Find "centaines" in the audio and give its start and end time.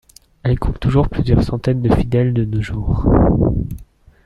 1.43-1.83